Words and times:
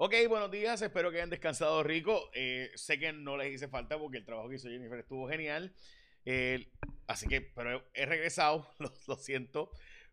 Ok, 0.00 0.14
buenos 0.28 0.52
días, 0.52 0.80
espero 0.80 1.10
que 1.10 1.16
hayan 1.16 1.28
descansado 1.28 1.82
rico. 1.82 2.30
Eh, 2.32 2.70
sé 2.76 3.00
que 3.00 3.12
no 3.12 3.36
les 3.36 3.52
hice 3.52 3.66
falta 3.66 3.98
porque 3.98 4.18
el 4.18 4.24
trabajo 4.24 4.48
que 4.48 4.54
hizo 4.54 4.68
Jennifer 4.68 4.96
estuvo 4.96 5.28
genial. 5.28 5.74
Eh, 6.24 6.68
así 7.08 7.26
que, 7.26 7.40
pero 7.40 7.82
he 7.94 8.06
regresado, 8.06 8.70
lo, 9.08 9.16
siento. 9.16 9.72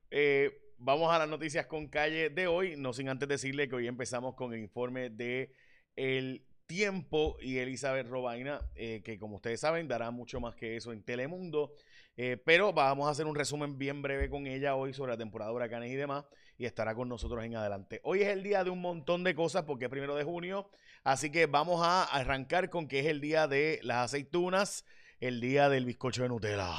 Eh, 0.10 0.74
vamos 0.80 1.14
a 1.14 1.20
las 1.20 1.30
noticias 1.30 1.68
con 1.68 1.88
calle 1.88 2.32
de 2.32 2.48
hoy, 2.48 2.76
no 2.76 2.94
sin 2.94 3.10
antes 3.10 3.30
decirle 3.30 3.70
que 3.70 3.76
hoy 3.76 3.86
empezamos 3.86 4.34
con 4.34 4.56
el 4.56 4.60
informe 4.60 5.12
de 5.12 5.54
el 5.96 6.44
tiempo 6.66 7.38
y 7.40 7.60
Elizabeth 7.60 8.08
Robaina, 8.08 8.68
que 8.74 9.18
como 9.20 9.36
ustedes 9.36 9.60
saben 9.60 9.88
dará 9.88 10.10
mucho 10.10 10.40
más 10.40 10.56
que 10.56 10.78
eso 10.78 10.94
en 10.94 11.04
Telemundo. 11.04 11.76
Eh, 12.18 12.38
pero 12.46 12.72
vamos 12.72 13.08
a 13.08 13.12
hacer 13.12 13.26
un 13.26 13.36
resumen 13.36 13.78
bien 13.78 14.02
breve 14.02 14.30
con 14.30 14.48
ella 14.48 14.76
hoy 14.76 14.94
sobre 14.94 15.12
la 15.12 15.18
temporada 15.18 15.52
de 15.52 15.58
huracanes 15.58 15.92
y 15.92 15.96
demás. 15.96 16.26
Y 16.58 16.66
estará 16.66 16.96
con 16.96 17.10
nosotros 17.10 17.44
en 17.44 17.56
adelante. 17.56 18.00
Hoy 18.04 18.22
es 18.22 18.30
el 18.30 18.44
día 18.44 18.64
de 18.64 18.70
un 18.70 18.82
montón 18.82 19.24
de 19.24 19.36
cosas 19.36 19.64
porque 19.64 19.86
es 19.86 19.92
primero 19.92 20.16
de 20.16 20.24
junio. 20.24 20.70
Así 21.04 21.30
que 21.30 21.46
vamos 21.46 21.82
a 21.86 22.04
arrancar 22.04 22.70
con 22.70 22.88
que 22.88 23.00
es 23.00 23.06
el 23.08 23.20
día 23.20 23.48
de 23.48 23.80
las 23.84 24.06
aceitunas 24.06 24.86
el 25.20 25.40
día 25.40 25.70
del 25.70 25.86
bizcocho 25.86 26.24
de 26.24 26.30
Nutella, 26.30 26.74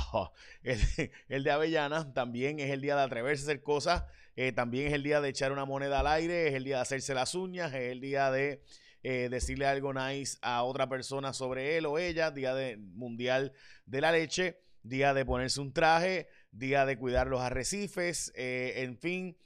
el, 0.62 1.44
de 1.44 1.50
avellanas, 1.50 2.12
también 2.12 2.60
es 2.60 2.70
el 2.70 2.80
día 2.80 2.96
de 2.96 3.02
atreverse 3.02 3.42
a 3.42 3.46
hacer 3.46 3.62
cosas, 3.62 4.04
eh, 4.36 4.52
también 4.52 4.88
es 4.88 4.92
el 4.92 5.02
día 5.02 5.20
de 5.20 5.28
echar 5.30 5.52
una 5.52 5.64
moneda 5.64 6.00
al 6.00 6.06
aire, 6.06 6.48
es 6.48 6.54
el 6.54 6.64
día 6.64 6.76
de 6.76 6.82
hacerse 6.82 7.14
las 7.14 7.34
uñas, 7.34 7.72
es 7.72 7.92
el 7.92 8.00
día 8.00 8.30
de 8.30 8.62
eh, 9.02 9.28
decirle 9.30 9.66
algo 9.66 9.94
nice 9.94 10.38
a 10.42 10.62
otra 10.64 10.88
persona 10.88 11.32
sobre 11.32 11.76
él 11.76 11.86
o 11.86 11.98
ella, 11.98 12.30
día 12.30 12.54
de, 12.54 12.76
mundial 12.76 13.52
de 13.86 14.00
la 14.00 14.12
leche 14.12 14.58
día 14.88 15.14
de 15.14 15.24
ponerse 15.24 15.60
un 15.60 15.72
traje, 15.72 16.28
día 16.50 16.86
de 16.86 16.98
cuidar 16.98 17.26
los 17.26 17.40
arrecifes, 17.40 18.32
eh, 18.34 18.74
en 18.76 18.96
fin, 18.98 19.36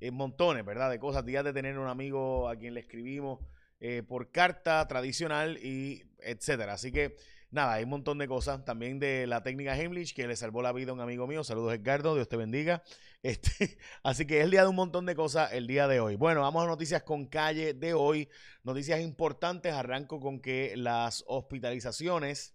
eh, 0.00 0.10
montones, 0.10 0.64
¿verdad? 0.64 0.90
De 0.90 0.98
cosas, 0.98 1.24
días 1.24 1.44
de 1.44 1.52
tener 1.52 1.78
un 1.78 1.88
amigo 1.88 2.48
a 2.48 2.56
quien 2.56 2.74
le 2.74 2.80
escribimos 2.80 3.40
eh, 3.80 4.02
por 4.06 4.30
carta 4.30 4.86
tradicional 4.88 5.58
y 5.58 6.02
etcétera. 6.18 6.74
Así 6.74 6.92
que 6.92 7.16
nada, 7.50 7.74
hay 7.74 7.84
un 7.84 7.90
montón 7.90 8.18
de 8.18 8.28
cosas. 8.28 8.64
También 8.64 8.98
de 8.98 9.26
la 9.26 9.42
técnica 9.42 9.76
Heimlich, 9.76 10.14
que 10.14 10.26
le 10.26 10.36
salvó 10.36 10.62
la 10.62 10.72
vida 10.72 10.90
a 10.90 10.94
un 10.94 11.00
amigo 11.00 11.26
mío. 11.26 11.44
Saludos, 11.44 11.74
Edgardo, 11.74 12.14
Dios 12.14 12.28
te 12.28 12.36
bendiga. 12.36 12.82
Este, 13.22 13.76
así 14.02 14.26
que 14.26 14.38
es 14.38 14.44
el 14.44 14.50
día 14.50 14.62
de 14.62 14.68
un 14.68 14.76
montón 14.76 15.04
de 15.04 15.14
cosas 15.14 15.52
el 15.52 15.66
día 15.66 15.86
de 15.86 16.00
hoy. 16.00 16.16
Bueno, 16.16 16.40
vamos 16.40 16.64
a 16.64 16.66
noticias 16.66 17.02
con 17.02 17.26
calle 17.26 17.74
de 17.74 17.92
hoy. 17.92 18.30
Noticias 18.62 18.98
importantes. 19.00 19.74
Arranco 19.74 20.20
con 20.20 20.40
que 20.40 20.74
las 20.74 21.22
hospitalizaciones 21.26 22.54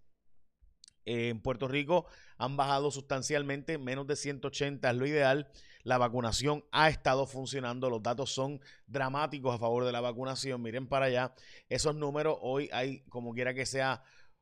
en 1.05 1.39
Puerto 1.39 1.67
Rico 1.67 2.05
han 2.37 2.57
bajado 2.57 2.91
sustancialmente, 2.91 3.77
menos 3.77 4.07
de 4.07 4.15
180 4.15 4.89
es 4.89 4.95
lo 4.95 5.05
ideal. 5.05 5.49
La 5.83 5.99
vacunación 5.99 6.65
ha 6.71 6.89
estado 6.89 7.27
funcionando, 7.27 7.91
los 7.91 8.01
datos 8.01 8.33
son 8.33 8.59
dramáticos 8.87 9.53
a 9.53 9.59
favor 9.59 9.85
de 9.85 9.91
la 9.91 10.01
vacunación. 10.01 10.61
Miren 10.61 10.87
para 10.87 11.05
allá, 11.05 11.35
esos 11.69 11.95
números 11.95 12.37
hoy 12.41 12.69
hay, 12.73 13.01
como 13.01 13.33
quiera 13.33 13.53
que 13.53 13.67
sea, 13.67 14.01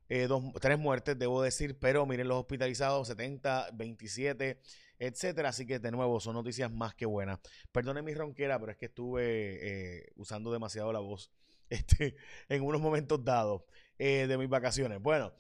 eh, 0.10 0.28
dos, 0.28 0.44
tres 0.62 0.80
muertes, 0.80 1.18
debo 1.20 1.42
decir, 1.42 1.78
pero 1.80 2.06
miren 2.06 2.28
los 2.28 2.38
hospitalizados, 2.38 3.08
70, 3.08 3.72
27, 3.74 4.60
etcétera. 5.00 5.50
Así 5.50 5.66
que 5.66 5.80
de 5.80 5.92
nuevo, 5.92 6.20
son 6.20 6.36
noticias 6.36 6.72
más 6.72 6.96
que 6.96 7.06
buenas. 7.06 7.40
Perdone 7.72 8.02
mi 8.02 8.14
ronquera, 8.14 8.58
pero 8.60 8.72
es 8.72 8.78
que 8.78 8.86
estuve 8.86 9.98
eh, 10.02 10.14
usando 10.16 10.52
demasiado 10.52 10.94
la 10.94 11.00
voz 11.00 11.32
este, 11.70 12.16
en 12.48 12.64
unos 12.64 12.80
momentos 12.80 13.24
dados 13.24 13.64
eh, 14.00 14.28
de 14.28 14.38
mis 14.38 14.50
vacaciones. 14.50 15.02
Bueno, 15.02 15.34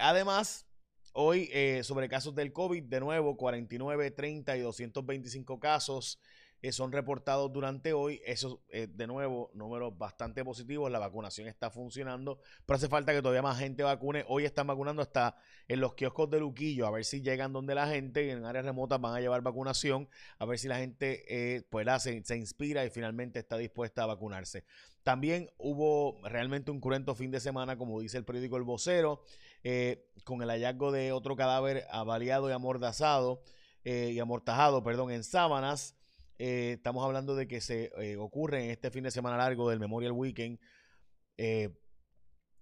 además, 0.00 0.69
Hoy, 1.12 1.48
eh, 1.52 1.82
sobre 1.82 2.08
casos 2.08 2.36
del 2.36 2.52
COVID, 2.52 2.84
de 2.84 3.00
nuevo, 3.00 3.36
49, 3.36 4.12
30 4.12 4.56
y 4.56 4.60
225 4.60 5.58
casos 5.58 6.20
eh, 6.62 6.70
son 6.70 6.92
reportados 6.92 7.52
durante 7.52 7.92
hoy. 7.92 8.20
Eso, 8.24 8.62
eh, 8.68 8.86
de 8.88 9.08
nuevo, 9.08 9.50
números 9.52 9.98
bastante 9.98 10.44
positivos. 10.44 10.88
La 10.88 11.00
vacunación 11.00 11.48
está 11.48 11.68
funcionando, 11.68 12.38
pero 12.64 12.76
hace 12.76 12.88
falta 12.88 13.12
que 13.12 13.22
todavía 13.22 13.42
más 13.42 13.58
gente 13.58 13.82
vacune. 13.82 14.24
Hoy 14.28 14.44
están 14.44 14.68
vacunando 14.68 15.02
hasta 15.02 15.36
en 15.66 15.80
los 15.80 15.94
kioscos 15.94 16.30
de 16.30 16.38
Luquillo, 16.38 16.86
a 16.86 16.92
ver 16.92 17.04
si 17.04 17.22
llegan 17.22 17.52
donde 17.52 17.74
la 17.74 17.88
gente 17.88 18.24
y 18.24 18.30
en 18.30 18.44
áreas 18.44 18.64
remotas 18.64 19.00
van 19.00 19.16
a 19.16 19.20
llevar 19.20 19.42
vacunación, 19.42 20.08
a 20.38 20.44
ver 20.44 20.60
si 20.60 20.68
la 20.68 20.78
gente 20.78 21.64
pues, 21.70 21.86
se, 22.02 22.22
se 22.22 22.36
inspira 22.36 22.84
y 22.84 22.90
finalmente 22.90 23.40
está 23.40 23.56
dispuesta 23.56 24.04
a 24.04 24.06
vacunarse. 24.06 24.64
También 25.02 25.50
hubo 25.56 26.20
realmente 26.28 26.70
un 26.70 26.80
cruento 26.80 27.14
fin 27.14 27.30
de 27.30 27.40
semana, 27.40 27.76
como 27.78 28.00
dice 28.00 28.18
el 28.18 28.24
periódico 28.24 28.56
El 28.56 28.64
Vocero. 28.64 29.22
Eh, 29.62 30.06
con 30.24 30.42
el 30.42 30.48
hallazgo 30.48 30.92
de 30.92 31.12
otro 31.12 31.36
cadáver 31.36 31.86
avaliado 31.90 32.48
y 32.48 32.52
amordazado 32.52 33.42
eh, 33.84 34.10
y 34.12 34.18
amortajado, 34.18 34.82
perdón, 34.82 35.10
en 35.10 35.24
sábanas. 35.24 35.96
Eh, 36.38 36.74
estamos 36.76 37.04
hablando 37.04 37.34
de 37.34 37.46
que 37.46 37.60
se 37.60 37.92
ocurre 38.18 38.64
en 38.64 38.70
este 38.70 38.90
fin 38.90 39.04
de 39.04 39.10
semana 39.10 39.36
largo 39.36 39.68
del 39.68 39.80
Memorial 39.80 40.12
Weekend 40.12 40.58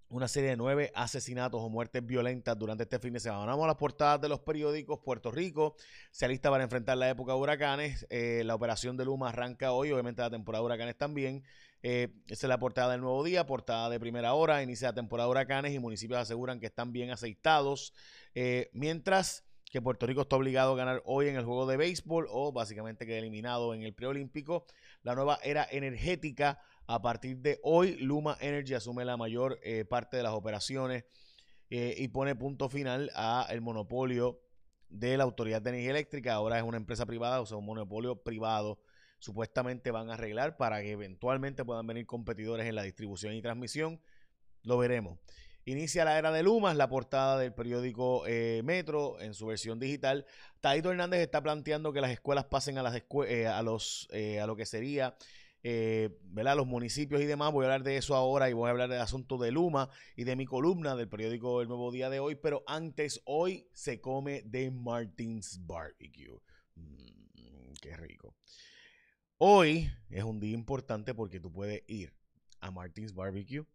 una 0.09 0.27
serie 0.27 0.49
de 0.49 0.57
nueve 0.57 0.91
asesinatos 0.95 1.61
o 1.61 1.69
muertes 1.69 2.05
violentas 2.05 2.57
durante 2.57 2.83
este 2.83 2.99
fin 2.99 3.13
de 3.13 3.19
semana. 3.19 3.45
Vamos 3.45 3.63
a 3.65 3.67
las 3.67 3.77
portadas 3.77 4.19
de 4.21 4.29
los 4.29 4.39
periódicos. 4.39 4.99
Puerto 4.99 5.31
Rico 5.31 5.75
se 6.11 6.25
alista 6.25 6.49
para 6.49 6.63
enfrentar 6.63 6.97
la 6.97 7.09
época 7.09 7.33
de 7.33 7.39
huracanes. 7.39 8.07
la 8.09 8.55
operación 8.55 8.97
de 8.97 9.05
Luma 9.05 9.29
arranca 9.29 9.71
hoy, 9.71 9.91
obviamente 9.91 10.21
la 10.21 10.29
temporada 10.29 10.61
de 10.61 10.65
huracanes 10.65 10.97
también. 10.97 11.43
Eh, 11.81 12.09
esa 12.27 12.47
es 12.47 12.49
la 12.49 12.59
portada 12.59 12.91
del 12.91 13.01
nuevo 13.01 13.23
día, 13.23 13.45
portada 13.45 13.89
de 13.89 13.99
primera 13.99 14.33
hora, 14.33 14.61
inicia 14.61 14.89
la 14.89 14.95
temporada 14.95 15.27
de 15.27 15.31
huracanes 15.31 15.73
y 15.73 15.79
municipios 15.79 16.19
aseguran 16.19 16.59
que 16.59 16.65
están 16.65 16.91
bien 16.91 17.11
aceitados, 17.11 17.93
eh, 18.35 18.69
mientras 18.73 19.45
que 19.71 19.81
Puerto 19.81 20.05
Rico 20.07 20.21
está 20.21 20.35
obligado 20.35 20.73
a 20.73 20.77
ganar 20.77 21.01
hoy 21.05 21.27
en 21.27 21.35
el 21.35 21.45
juego 21.45 21.67
de 21.67 21.77
béisbol 21.77 22.27
o 22.29 22.51
básicamente 22.51 23.05
queda 23.05 23.19
eliminado 23.19 23.73
en 23.73 23.83
el 23.83 23.93
preolímpico. 23.93 24.65
La 25.03 25.13
nueva 25.13 25.39
era 25.43 25.67
energética, 25.69 26.59
a 26.91 27.01
partir 27.01 27.37
de 27.37 27.59
hoy, 27.63 27.95
Luma 27.97 28.37
Energy 28.41 28.73
asume 28.73 29.05
la 29.05 29.15
mayor 29.15 29.59
eh, 29.63 29.85
parte 29.85 30.17
de 30.17 30.23
las 30.23 30.33
operaciones 30.33 31.05
y 31.71 32.07
pone 32.07 32.33
punto 32.33 32.67
final 32.67 33.11
al 33.13 33.61
monopolio 33.61 34.41
de 34.89 35.17
la 35.17 35.23
Autoridad 35.23 35.61
de 35.61 35.69
Energía 35.69 35.91
Eléctrica. 35.91 36.33
Ahora 36.33 36.57
es 36.57 36.63
una 36.63 36.77
empresa 36.77 37.05
privada, 37.05 37.41
o 37.41 37.45
sea, 37.45 37.57
un 37.57 37.65
monopolio 37.65 38.23
privado 38.23 38.79
supuestamente 39.19 39.91
van 39.91 40.09
a 40.09 40.15
arreglar 40.15 40.57
para 40.57 40.81
que 40.81 40.91
eventualmente 40.91 41.63
puedan 41.63 41.85
venir 41.85 42.07
competidores 42.07 42.65
en 42.65 42.73
la 42.73 42.81
distribución 42.81 43.33
y 43.35 43.41
transmisión. 43.43 44.01
Lo 44.63 44.79
veremos. 44.79 45.19
Inicia 45.65 46.05
la 46.05 46.17
era 46.17 46.31
de 46.31 46.41
Lumas, 46.41 46.75
la 46.75 46.89
portada 46.89 47.37
del 47.37 47.53
periódico 47.53 48.23
eh, 48.25 48.61
Metro 48.63 49.19
en 49.19 49.33
su 49.33 49.45
versión 49.45 49.79
digital. 49.79 50.25
Taito 50.61 50.89
Hernández 50.89 51.19
está 51.19 51.43
planteando 51.43 51.93
que 51.93 52.01
las 52.01 52.11
escuelas 52.11 52.45
pasen 52.45 52.77
a, 52.77 52.83
las 52.83 52.95
eh, 53.27 53.45
a, 53.45 53.61
los, 53.61 54.07
eh, 54.11 54.39
a 54.39 54.47
lo 54.47 54.55
que 54.55 54.65
sería 54.65 55.15
¿verdad? 55.63 56.55
los 56.55 56.67
municipios 56.67 57.21
y 57.21 57.25
demás. 57.25 57.51
Voy 57.51 57.63
a 57.63 57.67
hablar 57.67 57.83
de 57.83 57.97
eso 57.97 58.15
ahora 58.15 58.49
y 58.49 58.53
voy 58.53 58.67
a 58.67 58.71
hablar 58.71 58.89
del 58.89 59.01
asunto 59.01 59.37
de 59.37 59.51
Luma 59.51 59.89
y 60.15 60.23
de 60.23 60.35
mi 60.35 60.45
columna 60.45 60.95
del 60.95 61.09
periódico 61.09 61.61
El 61.61 61.67
Nuevo 61.67 61.91
Día 61.91 62.09
de 62.09 62.19
hoy. 62.19 62.35
Pero 62.35 62.63
antes, 62.67 63.21
hoy 63.25 63.67
se 63.73 63.99
come 63.99 64.41
de 64.43 64.71
Martins 64.71 65.65
Barbecue. 65.65 66.39
Mm, 66.75 67.73
qué 67.81 67.97
rico. 67.97 68.35
Hoy 69.37 69.89
es 70.09 70.23
un 70.23 70.39
día 70.39 70.53
importante 70.53 71.13
porque 71.13 71.39
tú 71.39 71.51
puedes 71.51 71.83
ir 71.87 72.13
a 72.59 72.71
Martins 72.71 73.13
Barbecue 73.13 73.65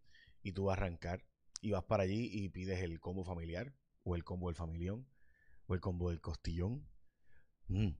y 0.42 0.52
tú 0.52 0.64
vas 0.64 0.76
a 0.78 0.82
arrancar 0.82 1.24
y 1.62 1.70
vas 1.70 1.84
para 1.84 2.02
allí 2.02 2.28
y 2.30 2.50
pides 2.50 2.82
el 2.82 3.00
combo 3.00 3.24
familiar 3.24 3.74
o 4.02 4.14
el 4.14 4.24
combo 4.24 4.48
del 4.48 4.56
familión 4.56 5.08
o 5.66 5.74
el 5.74 5.80
combo 5.80 6.10
del 6.10 6.20
costillón. 6.20 6.86
Mm. 7.68 7.92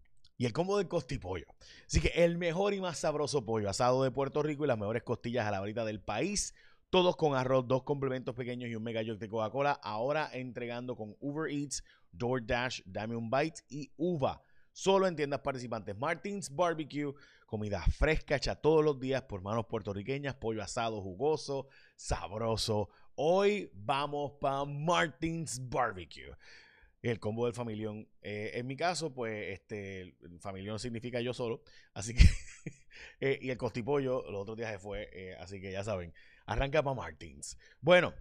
Y 0.44 0.46
el 0.46 0.52
combo 0.52 0.76
del 0.76 0.88
costipollo. 0.88 1.46
Así 1.86 2.02
que 2.02 2.08
el 2.22 2.36
mejor 2.36 2.74
y 2.74 2.80
más 2.82 2.98
sabroso 2.98 3.46
pollo 3.46 3.70
asado 3.70 4.02
de 4.02 4.10
Puerto 4.10 4.42
Rico 4.42 4.64
y 4.64 4.68
las 4.68 4.76
mejores 4.76 5.02
costillas 5.02 5.46
a 5.46 5.50
la 5.50 5.58
varita 5.58 5.86
del 5.86 6.02
país. 6.02 6.52
Todos 6.90 7.16
con 7.16 7.34
arroz, 7.34 7.66
dos 7.66 7.84
complementos 7.84 8.34
pequeños 8.34 8.68
y 8.68 8.74
un 8.74 8.82
mega 8.82 9.02
de 9.02 9.26
Coca-Cola. 9.26 9.72
Ahora 9.82 10.28
entregando 10.34 10.96
con 10.96 11.16
Uber 11.20 11.50
Eats, 11.50 11.82
DoorDash, 12.12 12.82
Dame 12.84 13.16
un 13.16 13.30
Bite 13.30 13.62
y 13.70 13.90
Uva. 13.96 14.42
Solo 14.70 15.06
en 15.06 15.16
tiendas 15.16 15.40
participantes. 15.40 15.96
Martins 15.96 16.54
Barbecue, 16.54 17.14
comida 17.46 17.80
fresca 17.80 18.36
hecha 18.36 18.54
todos 18.54 18.84
los 18.84 19.00
días 19.00 19.22
por 19.22 19.40
manos 19.40 19.64
puertorriqueñas, 19.64 20.34
pollo 20.34 20.62
asado 20.62 21.00
jugoso, 21.00 21.68
sabroso. 21.96 22.90
Hoy 23.14 23.70
vamos 23.72 24.32
para 24.38 24.66
Martins 24.66 25.58
Barbecue. 25.70 26.36
El 27.10 27.20
combo 27.20 27.44
del 27.44 27.54
familión. 27.54 28.08
Eh, 28.22 28.52
en 28.54 28.66
mi 28.66 28.76
caso, 28.76 29.12
pues, 29.12 29.52
este, 29.52 30.16
familión 30.40 30.78
significa 30.78 31.20
yo 31.20 31.34
solo. 31.34 31.62
Así 31.92 32.14
que. 32.14 32.24
Eh, 33.20 33.40
y 33.42 33.50
el 33.50 33.58
costipollo, 33.58 34.22
los 34.30 34.42
otros 34.42 34.56
días 34.56 34.70
se 34.70 34.78
fue. 34.78 35.10
Eh, 35.12 35.34
así 35.38 35.60
que 35.60 35.72
ya 35.72 35.82
saben. 35.82 36.14
Arranca 36.46 36.82
para 36.82 36.94
Martins. 36.94 37.58
Bueno, 37.80 38.14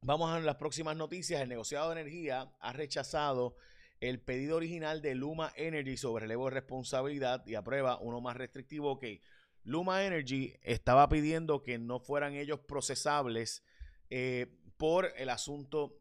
vamos 0.00 0.30
a 0.30 0.38
las 0.40 0.56
próximas 0.56 0.96
noticias. 0.96 1.40
El 1.40 1.48
negociado 1.48 1.90
de 1.90 2.00
energía 2.00 2.52
ha 2.60 2.72
rechazado 2.72 3.56
el 3.98 4.20
pedido 4.20 4.56
original 4.56 5.02
de 5.02 5.16
Luma 5.16 5.52
Energy 5.56 5.96
sobre 5.96 6.22
relevo 6.22 6.46
de 6.46 6.52
responsabilidad 6.52 7.44
y 7.46 7.56
aprueba 7.56 7.98
uno 7.98 8.20
más 8.20 8.36
restrictivo 8.36 8.98
que 8.98 9.22
Luma 9.64 10.04
Energy 10.04 10.54
estaba 10.62 11.08
pidiendo 11.08 11.62
que 11.62 11.78
no 11.78 11.98
fueran 11.98 12.34
ellos 12.34 12.60
procesables 12.60 13.64
por 14.76 15.12
el 15.16 15.30
asunto 15.30 15.99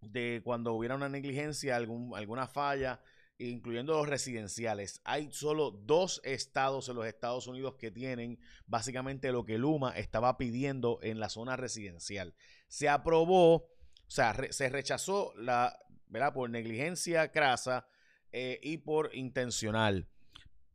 de 0.00 0.40
cuando 0.44 0.74
hubiera 0.74 0.94
una 0.94 1.08
negligencia, 1.08 1.76
algún, 1.76 2.16
alguna 2.16 2.46
falla 2.46 3.00
incluyendo 3.40 3.94
los 3.94 4.08
residenciales. 4.08 5.00
Hay 5.04 5.30
solo 5.32 5.70
dos 5.70 6.20
estados 6.24 6.88
en 6.88 6.96
los 6.96 7.06
Estados 7.06 7.46
Unidos 7.46 7.76
que 7.76 7.90
tienen 7.90 8.38
básicamente 8.66 9.32
lo 9.32 9.44
que 9.44 9.58
Luma 9.58 9.96
estaba 9.96 10.36
pidiendo 10.36 10.98
en 11.02 11.18
la 11.18 11.30
zona 11.30 11.56
residencial. 11.56 12.34
Se 12.68 12.88
aprobó, 12.88 13.54
o 13.54 13.70
sea, 14.08 14.36
se 14.50 14.68
rechazó 14.68 15.32
la, 15.36 15.78
¿verdad? 16.08 16.34
Por 16.34 16.50
negligencia 16.50 17.32
crasa 17.32 17.86
eh, 18.32 18.60
y 18.62 18.78
por 18.78 19.14
intencional, 19.14 20.06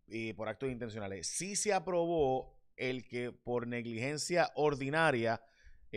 y 0.07 0.33
por 0.33 0.49
actos 0.49 0.69
intencionales. 0.69 1.27
Sí 1.27 1.55
se 1.55 1.73
aprobó 1.73 2.57
el 2.77 3.07
que 3.07 3.31
por 3.31 3.67
negligencia 3.67 4.51
ordinaria 4.55 5.41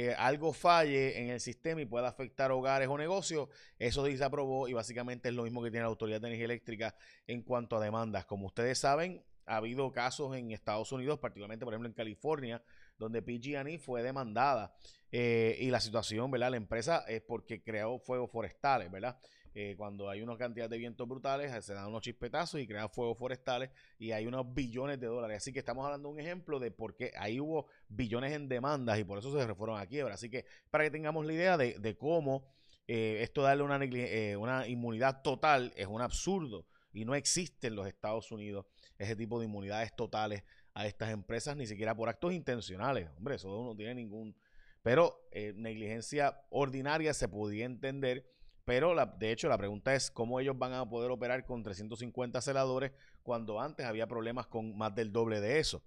eh, 0.00 0.14
algo 0.16 0.52
falle 0.52 1.20
en 1.20 1.30
el 1.30 1.40
sistema 1.40 1.80
y 1.80 1.84
pueda 1.84 2.06
afectar 2.06 2.52
hogares 2.52 2.86
o 2.86 2.96
negocios, 2.96 3.48
eso 3.80 4.06
sí 4.06 4.16
se 4.16 4.22
aprobó 4.22 4.68
y 4.68 4.72
básicamente 4.72 5.28
es 5.28 5.34
lo 5.34 5.42
mismo 5.42 5.60
que 5.60 5.72
tiene 5.72 5.82
la 5.82 5.88
Autoridad 5.88 6.20
de 6.20 6.28
Energía 6.28 6.44
Eléctrica 6.44 6.94
en 7.26 7.42
cuanto 7.42 7.76
a 7.76 7.80
demandas. 7.80 8.24
Como 8.24 8.46
ustedes 8.46 8.78
saben, 8.78 9.24
ha 9.44 9.56
habido 9.56 9.90
casos 9.90 10.36
en 10.36 10.52
Estados 10.52 10.92
Unidos, 10.92 11.18
particularmente 11.18 11.64
por 11.64 11.74
ejemplo 11.74 11.88
en 11.88 11.94
California, 11.94 12.62
donde 12.98 13.22
PG&E 13.22 13.78
fue 13.78 14.02
demandada 14.02 14.74
eh, 15.10 15.56
y 15.60 15.70
la 15.70 15.80
situación, 15.80 16.30
¿verdad? 16.30 16.50
La 16.50 16.56
empresa 16.56 17.04
es 17.08 17.22
porque 17.22 17.62
creó 17.62 17.98
fuegos 17.98 18.30
forestales, 18.30 18.90
¿verdad? 18.90 19.18
Eh, 19.60 19.74
cuando 19.76 20.08
hay 20.08 20.22
una 20.22 20.36
cantidad 20.36 20.70
de 20.70 20.78
vientos 20.78 21.08
brutales, 21.08 21.64
se 21.64 21.74
dan 21.74 21.88
unos 21.88 22.02
chispetazos 22.02 22.60
y 22.60 22.66
crean 22.68 22.88
fuegos 22.90 23.18
forestales 23.18 23.70
y 23.98 24.12
hay 24.12 24.26
unos 24.26 24.54
billones 24.54 25.00
de 25.00 25.06
dólares. 25.06 25.38
Así 25.38 25.52
que 25.52 25.58
estamos 25.58 25.84
hablando 25.84 26.08
de 26.08 26.14
un 26.14 26.20
ejemplo 26.20 26.60
de 26.60 26.70
por 26.70 26.94
qué 26.94 27.12
ahí 27.18 27.40
hubo 27.40 27.66
billones 27.88 28.32
en 28.34 28.48
demandas 28.48 28.98
y 29.00 29.04
por 29.04 29.18
eso 29.18 29.36
se 29.36 29.54
fueron 29.56 29.80
a 29.80 29.86
quiebra. 29.86 30.14
Así 30.14 30.30
que 30.30 30.44
para 30.70 30.84
que 30.84 30.90
tengamos 30.90 31.26
la 31.26 31.32
idea 31.32 31.56
de, 31.56 31.96
cómo 31.98 32.46
eh, 32.86 33.18
esto 33.22 33.42
darle 33.42 33.64
una, 33.64 33.80
eh, 33.82 34.36
una 34.36 34.68
inmunidad 34.68 35.22
total 35.22 35.72
es 35.76 35.86
un 35.86 36.02
absurdo 36.02 36.66
y 36.92 37.04
no 37.04 37.14
existe 37.14 37.66
en 37.66 37.74
los 37.74 37.88
Estados 37.88 38.30
Unidos 38.30 38.66
ese 38.98 39.16
tipo 39.16 39.40
de 39.40 39.46
inmunidades 39.46 39.94
totales 39.96 40.44
a 40.78 40.86
estas 40.86 41.10
empresas, 41.10 41.56
ni 41.56 41.66
siquiera 41.66 41.94
por 41.94 42.08
actos 42.08 42.32
intencionales. 42.32 43.08
Hombre, 43.16 43.36
eso 43.36 43.48
no 43.48 43.76
tiene 43.76 43.94
ningún... 43.94 44.34
Pero 44.82 45.28
negligencia 45.56 46.40
ordinaria 46.50 47.12
se 47.12 47.28
podía 47.28 47.66
entender 47.66 48.25
pero 48.69 48.92
la, 48.92 49.06
de 49.06 49.32
hecho 49.32 49.48
la 49.48 49.56
pregunta 49.56 49.94
es 49.94 50.10
cómo 50.10 50.40
ellos 50.40 50.58
van 50.58 50.75
a 50.75 50.86
poder 50.86 51.10
operar 51.10 51.46
con 51.46 51.62
350 51.62 52.38
celadores 52.42 52.92
cuando 53.22 53.58
antes 53.58 53.86
había 53.86 54.06
problemas 54.06 54.46
con 54.46 54.76
más 54.76 54.94
del 54.94 55.10
doble 55.10 55.40
de 55.40 55.58
eso. 55.58 55.82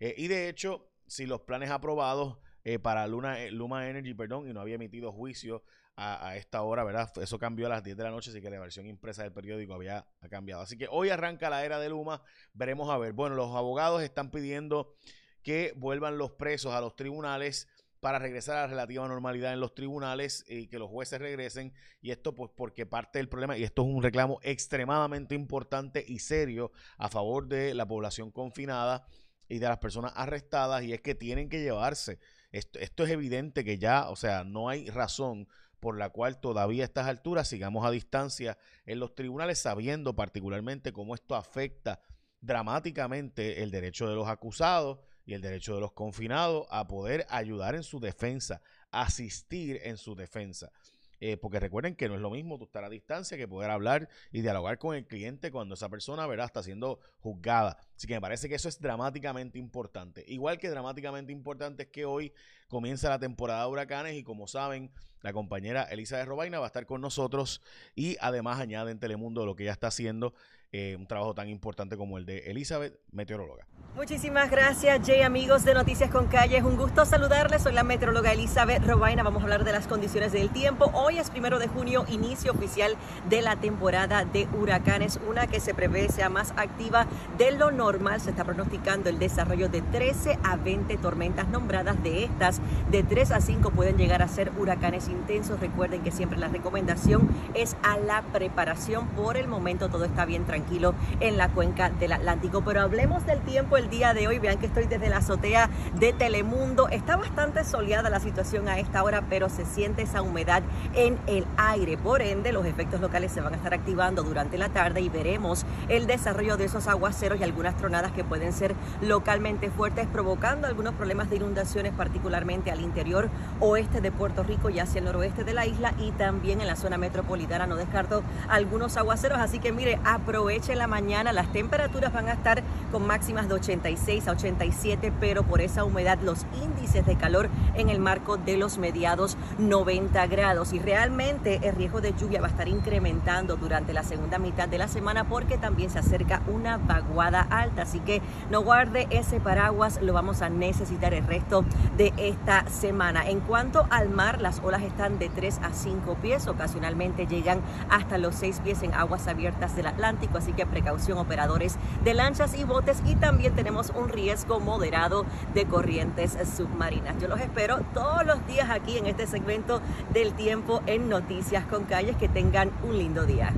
Eh, 0.00 0.14
y 0.18 0.28
de 0.28 0.50
hecho, 0.50 0.86
si 1.06 1.24
los 1.24 1.40
planes 1.40 1.70
aprobados 1.70 2.36
eh, 2.62 2.78
para 2.78 3.06
Luna, 3.06 3.40
eh, 3.40 3.50
Luma 3.50 3.88
Energy, 3.88 4.12
perdón, 4.12 4.50
y 4.50 4.52
no 4.52 4.60
había 4.60 4.74
emitido 4.74 5.12
juicio 5.12 5.62
a, 5.96 6.36
esta 6.36 6.62
hora, 6.62 6.84
¿verdad? 6.84 7.10
Eso 7.20 7.38
cambió 7.38 7.66
a 7.66 7.70
las 7.70 7.82
10 7.82 7.96
de 7.96 8.04
la 8.04 8.10
noche, 8.10 8.30
así 8.30 8.42
que 8.42 8.50
la 8.50 8.60
versión 8.60 8.86
impresa 8.86 9.22
del 9.22 9.32
periódico 9.32 9.74
había 9.74 10.06
cambiado. 10.28 10.62
Así 10.62 10.76
que 10.76 10.88
hoy 10.90 11.08
arranca 11.08 11.48
la 11.48 11.64
era 11.64 11.78
de 11.78 11.88
Luma, 11.88 12.22
veremos 12.52 12.90
a 12.90 12.98
ver. 12.98 13.14
Bueno, 13.14 13.34
los 13.34 13.54
abogados 13.54 14.02
están 14.02 14.30
pidiendo 14.30 14.94
que 15.42 15.72
vuelvan 15.76 16.18
los 16.18 16.32
presos 16.32 16.74
a 16.74 16.80
los 16.80 16.96
tribunales 16.96 17.66
para 18.00 18.18
regresar 18.18 18.58
a 18.58 18.60
la 18.62 18.66
relativa 18.66 19.08
normalidad 19.08 19.54
en 19.54 19.60
los 19.60 19.74
tribunales 19.74 20.44
y 20.48 20.66
que 20.68 20.78
los 20.78 20.90
jueces 20.90 21.18
regresen. 21.18 21.72
Y 22.02 22.10
esto 22.10 22.34
pues 22.34 22.50
porque 22.54 22.84
parte 22.84 23.18
del 23.18 23.30
problema, 23.30 23.56
y 23.56 23.64
esto 23.64 23.82
es 23.82 23.88
un 23.88 24.02
reclamo 24.02 24.38
extremadamente 24.42 25.34
importante 25.34 26.04
y 26.06 26.18
serio 26.18 26.72
a 26.98 27.08
favor 27.08 27.48
de 27.48 27.72
la 27.74 27.88
población 27.88 28.30
confinada 28.30 29.06
y 29.48 29.58
de 29.60 29.68
las 29.68 29.78
personas 29.78 30.12
arrestadas, 30.14 30.82
y 30.82 30.92
es 30.92 31.00
que 31.00 31.14
tienen 31.14 31.48
que 31.48 31.62
llevarse. 31.62 32.18
Esto, 32.52 32.78
esto 32.80 33.04
es 33.04 33.10
evidente 33.10 33.64
que 33.64 33.78
ya, 33.78 34.10
o 34.10 34.16
sea, 34.16 34.44
no 34.44 34.68
hay 34.68 34.90
razón 34.90 35.48
por 35.80 35.98
la 35.98 36.10
cual 36.10 36.40
todavía 36.40 36.84
a 36.84 36.86
estas 36.86 37.06
alturas 37.06 37.48
sigamos 37.48 37.84
a 37.86 37.90
distancia 37.90 38.58
en 38.84 39.00
los 39.00 39.14
tribunales, 39.14 39.58
sabiendo 39.58 40.14
particularmente 40.14 40.92
cómo 40.92 41.14
esto 41.14 41.34
afecta 41.34 42.00
dramáticamente 42.40 43.62
el 43.62 43.70
derecho 43.70 44.08
de 44.08 44.14
los 44.14 44.28
acusados 44.28 44.98
y 45.24 45.34
el 45.34 45.42
derecho 45.42 45.74
de 45.74 45.80
los 45.80 45.92
confinados 45.92 46.66
a 46.70 46.86
poder 46.86 47.26
ayudar 47.28 47.74
en 47.74 47.82
su 47.82 47.98
defensa, 47.98 48.62
asistir 48.90 49.80
en 49.82 49.96
su 49.96 50.14
defensa. 50.14 50.70
Eh, 51.18 51.38
porque 51.38 51.58
recuerden 51.58 51.96
que 51.96 52.08
no 52.08 52.14
es 52.14 52.20
lo 52.20 52.30
mismo 52.30 52.58
tú 52.58 52.64
estar 52.64 52.84
a 52.84 52.90
distancia 52.90 53.38
que 53.38 53.48
poder 53.48 53.70
hablar 53.70 54.08
y 54.32 54.42
dialogar 54.42 54.78
con 54.78 54.94
el 54.94 55.06
cliente 55.06 55.50
cuando 55.50 55.74
esa 55.74 55.88
persona 55.88 56.26
¿verdad? 56.26 56.46
está 56.46 56.62
siendo 56.62 57.00
juzgada. 57.20 57.78
Así 57.96 58.06
que 58.06 58.14
me 58.14 58.20
parece 58.20 58.48
que 58.48 58.54
eso 58.54 58.68
es 58.68 58.80
dramáticamente 58.80 59.58
importante. 59.58 60.24
Igual 60.28 60.58
que 60.58 60.68
dramáticamente 60.68 61.32
importante 61.32 61.84
es 61.84 61.88
que 61.88 62.04
hoy 62.04 62.32
comienza 62.68 63.08
la 63.08 63.18
temporada 63.18 63.64
de 63.64 63.70
huracanes 63.70 64.14
y 64.16 64.22
como 64.22 64.46
saben, 64.46 64.90
la 65.22 65.32
compañera 65.32 65.84
Elisa 65.84 66.18
de 66.18 66.24
Robaina 66.24 66.58
va 66.58 66.66
a 66.66 66.68
estar 66.68 66.86
con 66.86 67.00
nosotros 67.00 67.62
y 67.94 68.16
además 68.20 68.60
añade 68.60 68.92
en 68.92 69.00
Telemundo 69.00 69.46
lo 69.46 69.56
que 69.56 69.64
ella 69.64 69.72
está 69.72 69.86
haciendo 69.86 70.34
eh, 70.72 70.96
un 70.98 71.06
trabajo 71.06 71.34
tan 71.34 71.48
importante 71.48 71.96
como 71.96 72.18
el 72.18 72.26
de 72.26 72.50
Elizabeth, 72.50 72.98
meteoróloga. 73.10 73.66
Muchísimas 73.94 74.50
gracias, 74.50 75.00
Jay, 75.06 75.22
amigos 75.22 75.64
de 75.64 75.72
Noticias 75.72 76.10
con 76.10 76.26
Calle. 76.26 76.58
Es 76.58 76.64
un 76.64 76.76
gusto 76.76 77.06
saludarles. 77.06 77.62
Soy 77.62 77.72
la 77.72 77.82
meteoróloga 77.82 78.32
Elizabeth 78.32 78.84
Robaina. 78.84 79.22
Vamos 79.22 79.40
a 79.40 79.44
hablar 79.44 79.64
de 79.64 79.72
las 79.72 79.86
condiciones 79.86 80.32
del 80.32 80.50
tiempo. 80.50 80.90
Hoy 80.92 81.18
es 81.18 81.30
primero 81.30 81.58
de 81.58 81.68
junio, 81.68 82.04
inicio 82.08 82.52
oficial 82.52 82.96
de 83.30 83.40
la 83.40 83.56
temporada 83.56 84.26
de 84.26 84.46
huracanes, 84.48 85.18
una 85.26 85.46
que 85.46 85.60
se 85.60 85.72
prevé 85.72 86.10
sea 86.10 86.28
más 86.28 86.52
activa 86.58 87.06
de 87.38 87.52
lo 87.52 87.70
normal. 87.70 87.85
Se 87.86 88.30
está 88.30 88.42
pronosticando 88.42 89.08
el 89.10 89.20
desarrollo 89.20 89.68
de 89.68 89.80
13 89.80 90.40
a 90.42 90.56
20 90.56 90.96
tormentas 90.96 91.46
nombradas. 91.46 92.02
De 92.02 92.24
estas, 92.24 92.60
de 92.90 93.04
3 93.04 93.30
a 93.30 93.40
5 93.40 93.70
pueden 93.70 93.96
llegar 93.96 94.22
a 94.22 94.28
ser 94.28 94.50
huracanes 94.58 95.08
intensos. 95.08 95.60
Recuerden 95.60 96.02
que 96.02 96.10
siempre 96.10 96.36
la 96.36 96.48
recomendación 96.48 97.28
es 97.54 97.76
a 97.84 97.96
la 97.96 98.22
preparación. 98.32 99.06
Por 99.10 99.36
el 99.36 99.46
momento 99.46 99.88
todo 99.88 100.04
está 100.04 100.24
bien 100.24 100.46
tranquilo 100.46 100.94
en 101.20 101.36
la 101.36 101.50
cuenca 101.50 101.90
del 101.90 102.10
Atlántico. 102.10 102.62
Pero 102.64 102.80
hablemos 102.80 103.24
del 103.24 103.40
tiempo 103.42 103.76
el 103.76 103.88
día 103.88 104.14
de 104.14 104.26
hoy. 104.26 104.40
Vean 104.40 104.58
que 104.58 104.66
estoy 104.66 104.86
desde 104.86 105.08
la 105.08 105.18
azotea 105.18 105.70
de 105.94 106.12
Telemundo. 106.12 106.88
Está 106.88 107.16
bastante 107.16 107.62
soleada 107.62 108.10
la 108.10 108.18
situación 108.18 108.68
a 108.68 108.80
esta 108.80 109.04
hora, 109.04 109.26
pero 109.30 109.48
se 109.48 109.64
siente 109.64 110.02
esa 110.02 110.22
humedad 110.22 110.64
en 110.94 111.20
el 111.28 111.46
aire. 111.56 111.96
Por 111.96 112.20
ende, 112.20 112.50
los 112.50 112.66
efectos 112.66 113.00
locales 113.00 113.30
se 113.30 113.40
van 113.40 113.54
a 113.54 113.56
estar 113.56 113.74
activando 113.74 114.24
durante 114.24 114.58
la 114.58 114.70
tarde 114.70 115.02
y 115.02 115.08
veremos 115.08 115.64
el 115.88 116.08
desarrollo 116.08 116.56
de 116.56 116.64
esos 116.64 116.88
aguaceros 116.88 117.38
y 117.38 117.44
algunas 117.44 117.75
tronadas 117.76 118.12
que 118.12 118.24
pueden 118.24 118.52
ser 118.52 118.74
localmente 119.00 119.70
fuertes, 119.70 120.06
provocando 120.06 120.66
algunos 120.66 120.94
problemas 120.94 121.30
de 121.30 121.36
inundaciones, 121.36 121.92
particularmente 121.92 122.70
al 122.70 122.80
interior 122.80 123.28
oeste 123.60 124.00
de 124.00 124.12
Puerto 124.12 124.42
Rico 124.42 124.70
y 124.70 124.78
hacia 124.78 124.98
el 124.98 125.04
noroeste 125.04 125.44
de 125.44 125.54
la 125.54 125.66
isla 125.66 125.94
y 125.98 126.12
también 126.12 126.60
en 126.60 126.66
la 126.66 126.76
zona 126.76 126.98
metropolitana. 126.98 127.66
No 127.66 127.76
descarto 127.76 128.22
algunos 128.48 128.96
aguaceros, 128.96 129.38
así 129.38 129.58
que 129.58 129.72
mire, 129.72 129.98
aproveche 130.04 130.74
la 130.76 130.86
mañana. 130.86 131.32
Las 131.32 131.52
temperaturas 131.52 132.12
van 132.12 132.28
a 132.28 132.32
estar 132.32 132.62
con 132.90 133.06
máximas 133.06 133.48
de 133.48 133.54
86 133.54 134.28
a 134.28 134.32
87, 134.32 135.12
pero 135.20 135.42
por 135.42 135.60
esa 135.60 135.84
humedad 135.84 136.18
los 136.22 136.46
índices 136.62 137.04
de 137.04 137.16
calor 137.16 137.48
en 137.74 137.88
el 137.88 137.98
marco 137.98 138.36
de 138.36 138.56
los 138.56 138.78
mediados 138.78 139.36
90 139.58 140.26
grados. 140.28 140.72
Y 140.72 140.78
realmente 140.78 141.60
el 141.62 141.74
riesgo 141.74 142.00
de 142.00 142.14
lluvia 142.14 142.40
va 142.40 142.46
a 142.46 142.50
estar 142.50 142.68
incrementando 142.68 143.56
durante 143.56 143.92
la 143.92 144.02
segunda 144.02 144.38
mitad 144.38 144.68
de 144.68 144.78
la 144.78 144.88
semana 144.88 145.24
porque 145.24 145.58
también 145.58 145.90
se 145.90 145.98
acerca 145.98 146.42
una 146.46 146.78
vaguada 146.78 147.46
alta. 147.50 147.82
Así 147.82 148.00
que 148.00 148.22
no 148.50 148.62
guarde 148.62 149.06
ese 149.10 149.40
paraguas, 149.40 150.00
lo 150.00 150.12
vamos 150.12 150.42
a 150.42 150.48
necesitar 150.48 151.14
el 151.14 151.26
resto 151.26 151.64
de 151.96 152.12
esta 152.16 152.68
semana. 152.68 153.28
En 153.28 153.40
cuanto 153.40 153.86
al 153.90 154.08
mar, 154.08 154.40
las 154.40 154.60
olas 154.60 154.82
están 154.82 155.18
de 155.18 155.28
3 155.28 155.60
a 155.62 155.72
5 155.72 156.16
pies, 156.22 156.46
ocasionalmente 156.46 157.26
llegan 157.26 157.60
hasta 157.90 158.18
los 158.18 158.34
6 158.36 158.60
pies 158.62 158.82
en 158.82 158.94
aguas 158.94 159.26
abiertas 159.28 159.74
del 159.76 159.86
Atlántico 159.86 160.38
así 160.38 160.52
que 160.52 160.66
precaución 160.66 161.18
operadores 161.18 161.76
de 162.04 162.14
lanchas 162.14 162.54
y 162.56 162.64
botes 162.64 162.75
y 163.06 163.16
también 163.16 163.54
tenemos 163.54 163.88
un 163.90 164.10
riesgo 164.10 164.60
moderado 164.60 165.24
de 165.54 165.64
corrientes 165.64 166.36
submarinas. 166.56 167.18
Yo 167.18 167.26
los 167.26 167.40
espero 167.40 167.78
todos 167.94 168.26
los 168.26 168.46
días 168.46 168.68
aquí 168.68 168.98
en 168.98 169.06
este 169.06 169.26
segmento 169.26 169.80
del 170.12 170.34
tiempo 170.34 170.82
en 170.86 171.08
Noticias 171.08 171.64
con 171.64 171.84
Calles. 171.84 172.16
Que 172.16 172.28
tengan 172.28 172.70
un 172.84 172.98
lindo 172.98 173.24
día. 173.24 173.50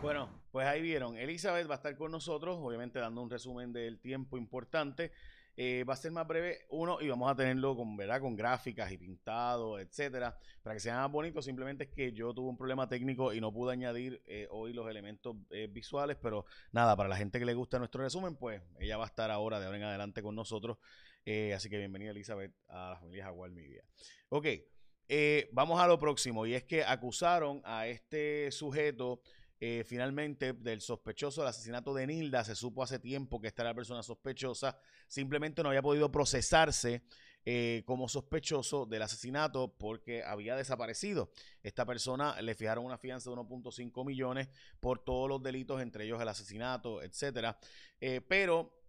Bueno, 0.00 0.28
pues 0.52 0.68
ahí 0.68 0.80
vieron, 0.82 1.16
Elizabeth 1.16 1.68
va 1.68 1.74
a 1.74 1.76
estar 1.78 1.96
con 1.96 2.12
nosotros, 2.12 2.58
obviamente 2.62 3.00
dando 3.00 3.22
un 3.22 3.28
resumen 3.28 3.72
del 3.72 3.98
tiempo 3.98 4.38
importante. 4.38 5.10
Eh, 5.62 5.84
va 5.84 5.92
a 5.92 5.96
ser 5.98 6.10
más 6.10 6.26
breve 6.26 6.64
uno 6.70 7.02
y 7.02 7.08
vamos 7.10 7.30
a 7.30 7.34
tenerlo 7.34 7.76
con, 7.76 7.94
¿verdad? 7.94 8.18
con 8.18 8.34
gráficas 8.34 8.90
y 8.92 8.96
pintado, 8.96 9.78
etcétera, 9.78 10.34
para 10.62 10.72
que 10.72 10.80
sea 10.80 10.96
más 10.96 11.12
bonito. 11.12 11.42
Simplemente 11.42 11.84
es 11.84 11.90
que 11.90 12.14
yo 12.14 12.32
tuve 12.32 12.48
un 12.48 12.56
problema 12.56 12.88
técnico 12.88 13.34
y 13.34 13.42
no 13.42 13.52
pude 13.52 13.74
añadir 13.74 14.22
eh, 14.24 14.48
hoy 14.50 14.72
los 14.72 14.88
elementos 14.88 15.36
eh, 15.50 15.68
visuales, 15.70 16.16
pero 16.16 16.46
nada, 16.72 16.96
para 16.96 17.10
la 17.10 17.16
gente 17.18 17.38
que 17.38 17.44
le 17.44 17.52
gusta 17.52 17.78
nuestro 17.78 18.02
resumen, 18.02 18.36
pues 18.36 18.62
ella 18.78 18.96
va 18.96 19.04
a 19.04 19.08
estar 19.08 19.30
ahora 19.30 19.60
de 19.60 19.66
ahora 19.66 19.76
en 19.76 19.84
adelante 19.84 20.22
con 20.22 20.34
nosotros. 20.34 20.78
así 21.54 21.68
que 21.68 21.76
bienvenida 21.76 22.12
Elizabeth 22.12 22.54
a 22.68 22.92
la 22.92 22.96
familia 22.96 23.24
Jaguar 23.24 23.50
Media. 23.50 23.84
Ok, 24.30 24.46
vamos 25.52 25.78
a 25.78 25.86
lo 25.86 25.98
próximo 25.98 26.46
y 26.46 26.54
es 26.54 26.64
que 26.64 26.84
acusaron 26.84 27.60
a 27.66 27.86
este 27.86 28.50
sujeto 28.50 29.20
eh, 29.60 29.84
finalmente 29.86 30.54
del 30.54 30.80
sospechoso 30.80 31.42
del 31.42 31.48
asesinato 31.48 31.92
de 31.92 32.06
Nilda. 32.06 32.42
Se 32.44 32.54
supo 32.54 32.82
hace 32.82 32.98
tiempo 32.98 33.40
que 33.40 33.48
esta 33.48 33.62
era 33.62 33.70
la 33.70 33.74
persona 33.74 34.02
sospechosa. 34.02 34.78
Simplemente 35.06 35.62
no 35.62 35.68
había 35.68 35.82
podido 35.82 36.10
procesarse 36.10 37.02
eh, 37.44 37.82
como 37.86 38.08
sospechoso 38.08 38.86
del 38.86 39.02
asesinato 39.02 39.76
porque 39.76 40.22
había 40.22 40.56
desaparecido. 40.56 41.30
Esta 41.62 41.84
persona 41.84 42.40
le 42.40 42.54
fijaron 42.54 42.84
una 42.84 42.96
fianza 42.98 43.30
de 43.30 43.36
1.5 43.36 44.06
millones 44.06 44.48
por 44.80 45.04
todos 45.04 45.28
los 45.28 45.42
delitos, 45.42 45.80
entre 45.82 46.04
ellos 46.04 46.20
el 46.20 46.28
asesinato, 46.28 47.02
etcétera. 47.02 47.58
Eh, 48.00 48.22
pero 48.26 48.79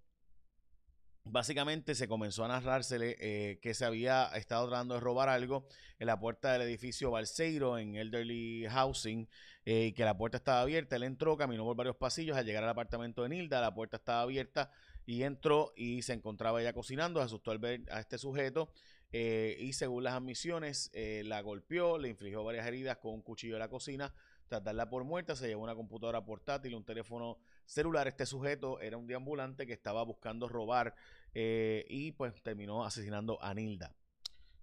Básicamente 1.31 1.95
se 1.95 2.09
comenzó 2.09 2.43
a 2.43 2.49
narrársele 2.49 3.15
eh, 3.19 3.59
que 3.61 3.73
se 3.73 3.85
había 3.85 4.25
estado 4.35 4.67
tratando 4.67 4.95
de 4.95 4.99
robar 4.99 5.29
algo 5.29 5.65
en 5.97 6.07
la 6.07 6.19
puerta 6.19 6.51
del 6.51 6.63
edificio 6.63 7.09
Balseiro 7.09 7.77
en 7.77 7.95
Elderly 7.95 8.67
Housing 8.69 9.29
y 9.63 9.93
que 9.93 10.03
la 10.03 10.17
puerta 10.17 10.37
estaba 10.37 10.61
abierta. 10.61 10.97
Él 10.97 11.03
entró, 11.03 11.37
caminó 11.37 11.63
por 11.63 11.77
varios 11.77 11.95
pasillos. 11.95 12.35
Al 12.35 12.45
llegar 12.45 12.63
al 12.63 12.69
apartamento 12.69 13.23
de 13.23 13.29
Nilda, 13.29 13.61
la 13.61 13.73
puerta 13.73 13.95
estaba 13.97 14.21
abierta 14.21 14.71
y 15.05 15.23
entró 15.23 15.71
y 15.75 16.01
se 16.01 16.13
encontraba 16.13 16.61
ella 16.61 16.73
cocinando, 16.73 17.21
asustó 17.21 17.51
al 17.51 17.59
ver 17.59 17.81
a 17.91 18.01
este 18.01 18.17
sujeto 18.17 18.71
eh, 19.13 19.57
y 19.59 19.73
según 19.73 20.03
las 20.03 20.13
admisiones 20.13 20.89
eh, 20.93 21.23
la 21.25 21.41
golpeó, 21.41 21.97
le 21.97 22.07
infligió 22.07 22.43
varias 22.43 22.65
heridas 22.65 22.97
con 22.97 23.13
un 23.13 23.21
cuchillo 23.21 23.55
de 23.55 23.59
la 23.59 23.67
cocina, 23.67 24.13
tras 24.51 24.65
darla 24.65 24.89
por 24.89 25.05
muerta 25.05 25.33
se 25.33 25.47
llevó 25.47 25.63
una 25.63 25.75
computadora 25.75 26.25
portátil, 26.25 26.75
un 26.75 26.83
teléfono 26.83 27.37
celular, 27.65 28.09
este 28.09 28.25
sujeto 28.25 28.81
era 28.81 28.97
un 28.97 29.07
deambulante 29.07 29.65
que 29.65 29.71
estaba 29.71 30.03
buscando 30.03 30.49
robar 30.49 30.93
eh, 31.33 31.85
y 31.87 32.11
pues 32.11 32.33
terminó 32.43 32.83
asesinando 32.83 33.41
a 33.41 33.53
Nilda. 33.53 33.95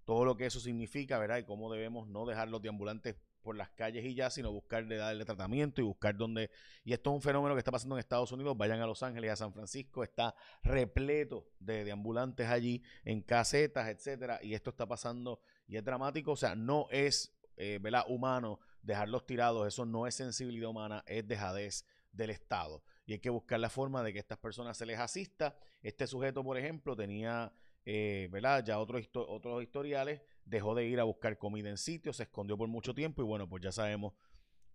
Todo 0.05 0.25
lo 0.25 0.37
que 0.37 0.45
eso 0.45 0.59
significa, 0.59 1.17
¿verdad? 1.17 1.39
Y 1.39 1.43
cómo 1.43 1.71
debemos 1.73 2.07
no 2.07 2.27
dejar 2.27 2.49
los 2.49 2.61
deambulantes 2.61 3.15
por 3.41 3.55
las 3.55 3.71
calles 3.71 4.05
y 4.05 4.13
ya, 4.13 4.29
sino 4.29 4.51
buscar 4.51 4.85
de 4.85 4.97
darle 4.97 5.25
tratamiento 5.25 5.81
y 5.81 5.85
buscar 5.85 6.15
dónde. 6.15 6.51
Y 6.83 6.93
esto 6.93 7.09
es 7.09 7.15
un 7.15 7.21
fenómeno 7.23 7.55
que 7.55 7.59
está 7.59 7.71
pasando 7.71 7.95
en 7.95 7.99
Estados 7.99 8.31
Unidos. 8.31 8.55
Vayan 8.57 8.81
a 8.81 8.85
Los 8.85 9.01
Ángeles, 9.01 9.31
a 9.31 9.35
San 9.37 9.53
Francisco, 9.53 10.03
está 10.03 10.35
repleto 10.61 11.47
de, 11.59 11.91
ambulantes 11.91 12.47
allí, 12.47 12.83
en 13.05 13.23
casetas, 13.23 13.87
etcétera. 13.89 14.39
Y 14.43 14.53
esto 14.53 14.69
está 14.69 14.85
pasando 14.85 15.39
y 15.67 15.77
es 15.77 15.83
dramático. 15.83 16.33
O 16.33 16.37
sea, 16.37 16.53
no 16.53 16.85
es 16.91 17.38
eh, 17.59 17.77
¿verdad? 17.79 18.05
humano 18.07 18.59
dejarlos 18.81 19.27
tirados. 19.27 19.67
Eso 19.67 19.85
no 19.85 20.07
es 20.07 20.15
sensibilidad 20.15 20.69
humana, 20.69 21.03
es 21.05 21.27
dejadez 21.27 21.85
del 22.11 22.31
Estado. 22.31 22.81
Y 23.05 23.13
hay 23.13 23.19
que 23.19 23.29
buscar 23.29 23.59
la 23.59 23.69
forma 23.69 24.01
de 24.01 24.13
que 24.13 24.19
estas 24.19 24.39
personas 24.39 24.75
se 24.77 24.87
les 24.87 24.97
asista. 24.97 25.55
Este 25.83 26.07
sujeto, 26.07 26.43
por 26.43 26.57
ejemplo, 26.57 26.95
tenía 26.95 27.53
eh, 27.85 28.27
¿verdad? 28.31 28.63
Ya 28.63 28.79
otros, 28.79 29.09
otros 29.13 29.63
historiales, 29.63 30.21
dejó 30.45 30.75
de 30.75 30.85
ir 30.85 30.99
a 30.99 31.05
buscar 31.05 31.37
comida 31.37 31.69
en 31.69 31.77
sitio, 31.77 32.13
se 32.13 32.23
escondió 32.23 32.57
por 32.57 32.67
mucho 32.67 32.93
tiempo 32.93 33.21
y 33.21 33.25
bueno, 33.25 33.47
pues 33.47 33.63
ya 33.63 33.71
sabemos 33.71 34.13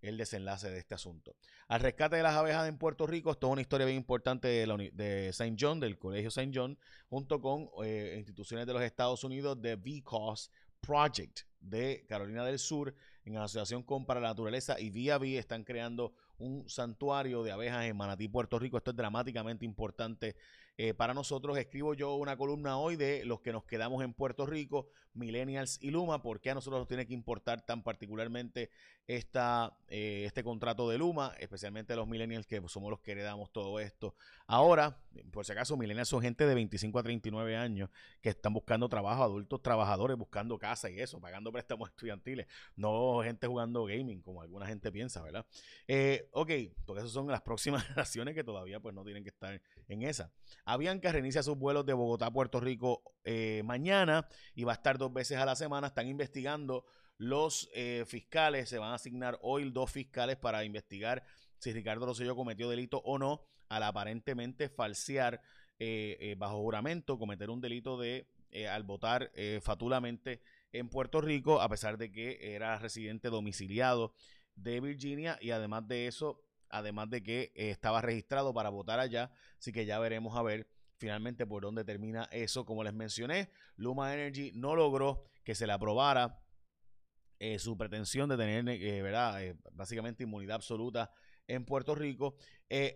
el 0.00 0.16
desenlace 0.16 0.70
de 0.70 0.78
este 0.78 0.94
asunto. 0.94 1.36
Al 1.68 1.80
rescate 1.80 2.16
de 2.16 2.22
las 2.22 2.34
abejas 2.34 2.68
en 2.68 2.76
Puerto 2.76 3.06
Rico, 3.06 3.30
esto 3.30 3.46
es 3.46 3.52
una 3.52 3.62
historia 3.62 3.86
bien 3.86 3.98
importante 3.98 4.48
de, 4.48 4.66
la, 4.66 4.76
de 4.76 5.28
St. 5.28 5.56
John, 5.58 5.80
del 5.80 5.98
Colegio 5.98 6.28
St. 6.28 6.50
John, 6.52 6.78
junto 7.08 7.40
con 7.40 7.68
eh, 7.84 8.16
instituciones 8.18 8.66
de 8.66 8.72
los 8.72 8.82
Estados 8.82 9.22
Unidos 9.24 9.60
de 9.62 9.76
VCOS 9.76 10.50
Project 10.80 11.42
de 11.64 12.04
Carolina 12.09 12.44
del 12.44 12.59
Sur, 12.59 12.94
en 13.25 13.37
asociación 13.37 13.83
con 13.83 14.04
Para 14.06 14.21
la 14.21 14.28
Naturaleza 14.28 14.78
y 14.78 14.90
Vía 14.90 15.18
Vía 15.18 15.40
están 15.40 15.64
creando 15.64 16.12
un 16.38 16.68
santuario 16.68 17.42
de 17.42 17.52
abejas 17.52 17.87
en 17.87 17.97
Manatí, 17.97 18.28
Puerto 18.28 18.59
Rico. 18.59 18.76
Esto 18.76 18.90
es 18.90 18.97
dramáticamente 18.97 19.64
importante 19.64 20.37
eh, 20.76 20.94
para 20.94 21.14
nosotros. 21.14 21.56
Escribo 21.56 21.94
yo 21.94 22.14
una 22.16 22.36
columna 22.36 22.78
hoy 22.78 22.96
de 22.96 23.24
los 23.24 23.40
que 23.40 23.52
nos 23.52 23.64
quedamos 23.64 24.02
en 24.02 24.12
Puerto 24.12 24.44
Rico, 24.46 24.88
Millennials 25.14 25.78
y 25.80 25.90
Luma, 25.90 26.22
por 26.22 26.40
qué 26.40 26.50
a 26.50 26.54
nosotros 26.54 26.80
nos 26.80 26.88
tiene 26.88 27.06
que 27.06 27.14
importar 27.14 27.64
tan 27.64 27.82
particularmente 27.84 28.70
esta, 29.06 29.76
eh, 29.88 30.24
este 30.26 30.42
contrato 30.42 30.88
de 30.88 30.98
Luma, 30.98 31.32
especialmente 31.38 31.94
los 31.94 32.08
Millennials 32.08 32.46
que 32.46 32.60
somos 32.66 32.90
los 32.90 33.00
que 33.00 33.12
heredamos 33.12 33.52
todo 33.52 33.78
esto. 33.78 34.14
Ahora, 34.46 34.98
por 35.30 35.44
si 35.44 35.52
acaso, 35.52 35.76
Millennials 35.76 36.08
son 36.08 36.22
gente 36.22 36.46
de 36.46 36.54
25 36.54 36.98
a 36.98 37.02
39 37.02 37.56
años 37.56 37.90
que 38.20 38.30
están 38.30 38.52
buscando 38.52 38.88
trabajo, 38.88 39.22
adultos 39.22 39.62
trabajadores 39.62 40.16
buscando 40.16 40.58
casa 40.58 40.90
y 40.90 41.00
eso, 41.00 41.20
pagando 41.20 41.52
préstamos 41.52 41.88
estudiantiles, 41.90 42.46
no 42.76 43.22
gente 43.22 43.46
jugando 43.46 43.84
gaming 43.84 44.22
como 44.22 44.42
alguna 44.42 44.66
gente 44.66 44.90
piensa, 44.90 45.22
¿verdad? 45.22 45.46
Eh, 45.86 46.28
ok, 46.32 46.50
porque 46.84 47.00
esas 47.00 47.12
son 47.12 47.28
las 47.28 47.42
próximas 47.42 47.82
generaciones 47.86 48.34
que 48.34 48.42
todavía 48.42 48.80
pues 48.80 48.94
no 48.94 49.04
tienen 49.04 49.22
que 49.22 49.30
estar 49.30 49.60
en 49.88 50.02
esa. 50.02 50.32
Avianca 50.64 51.12
reinicia 51.12 51.42
sus 51.42 51.59
vuelos 51.59 51.85
de 51.85 51.92
Bogotá 51.92 52.26
a 52.26 52.33
Puerto 52.33 52.59
Rico 52.59 53.02
eh, 53.25 53.62
mañana 53.64 54.26
y 54.54 54.64
va 54.64 54.73
a 54.73 54.76
estar 54.76 54.97
dos 54.97 55.12
veces 55.12 55.38
a 55.38 55.44
la 55.44 55.56
semana. 55.56 55.88
Están 55.88 56.09
investigando 56.09 56.87
los 57.18 57.68
eh, 57.75 58.04
fiscales. 58.06 58.68
Se 58.71 58.78
van 58.78 58.92
a 58.92 58.94
asignar 58.94 59.38
hoy 59.42 59.71
dos 59.71 59.90
fiscales 59.90 60.37
para 60.37 60.64
investigar 60.64 61.23
si 61.59 61.73
Ricardo 61.73 62.06
Rosselló 62.06 62.35
cometió 62.35 62.68
delito 62.68 62.99
o 63.04 63.18
no 63.18 63.42
al 63.68 63.83
aparentemente 63.83 64.68
falsear 64.68 65.40
eh, 65.78 66.35
bajo 66.38 66.59
juramento, 66.59 67.18
cometer 67.18 67.50
un 67.50 67.61
delito 67.61 67.99
de 67.99 68.28
al 68.71 68.85
votar 68.85 69.33
fatulamente 69.62 70.40
en 70.71 70.88
Puerto 70.88 71.21
Rico, 71.21 71.61
a 71.61 71.68
pesar 71.68 71.99
de 71.99 72.12
que 72.12 72.54
era 72.54 72.78
residente 72.78 73.28
domiciliado 73.28 74.14
de 74.54 74.80
Virginia 74.80 75.37
y 75.40 75.50
además 75.50 75.88
de 75.88 76.06
eso 76.06 76.40
además 76.74 77.08
de 77.08 77.22
que 77.22 77.52
eh, 77.54 77.70
estaba 77.70 78.02
registrado 78.02 78.52
para 78.52 78.68
votar 78.68 78.98
allá, 78.98 79.30
así 79.58 79.72
que 79.72 79.86
ya 79.86 79.98
veremos 79.98 80.36
a 80.36 80.42
ver 80.42 80.68
finalmente 80.96 81.46
por 81.46 81.62
dónde 81.62 81.84
termina 81.84 82.28
eso. 82.32 82.64
Como 82.64 82.82
les 82.82 82.92
mencioné, 82.92 83.50
Luma 83.76 84.12
Energy 84.12 84.52
no 84.54 84.74
logró 84.74 85.24
que 85.44 85.54
se 85.54 85.66
le 85.66 85.72
aprobara 85.72 86.40
eh, 87.38 87.58
su 87.58 87.76
pretensión 87.76 88.28
de 88.28 88.36
tener, 88.36 88.68
eh, 88.68 89.02
¿verdad? 89.02 89.40
básicamente 89.72 90.24
inmunidad 90.24 90.56
absoluta 90.56 91.12
en 91.46 91.64
Puerto 91.64 91.94
Rico. 91.94 92.36